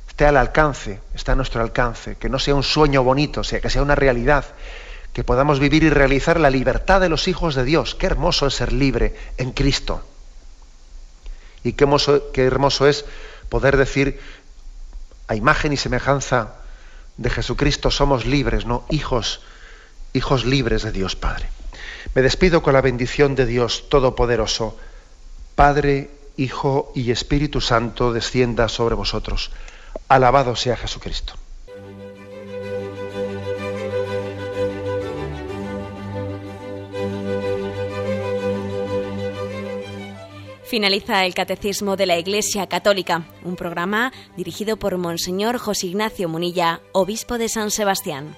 [0.08, 3.70] esté al alcance, está a nuestro alcance, que no sea un sueño bonito, sea que
[3.70, 4.44] sea una realidad,
[5.12, 7.94] que podamos vivir y realizar la libertad de los hijos de Dios.
[7.94, 10.02] Qué hermoso es ser libre en Cristo.
[11.62, 13.04] Y qué hermoso, qué hermoso es
[13.48, 14.20] poder decir,
[15.28, 16.54] a imagen y semejanza
[17.16, 18.84] de Jesucristo somos libres, ¿no?
[18.90, 19.42] Hijos,
[20.14, 21.48] hijos libres de Dios Padre.
[22.14, 24.78] Me despido con la bendición de Dios Todopoderoso,
[25.54, 29.50] Padre, Hijo y Espíritu Santo descienda sobre vosotros.
[30.08, 31.34] Alabado sea Jesucristo.
[40.64, 46.82] Finaliza el Catecismo de la Iglesia Católica, un programa dirigido por Monseñor José Ignacio Munilla,
[46.92, 48.36] obispo de San Sebastián.